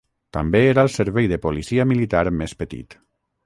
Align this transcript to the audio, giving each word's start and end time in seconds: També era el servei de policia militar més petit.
També 0.37 0.61
era 0.69 0.85
el 0.85 0.89
servei 0.93 1.29
de 1.33 1.39
policia 1.45 1.87
militar 1.93 2.25
més 2.41 2.59
petit. 2.63 3.01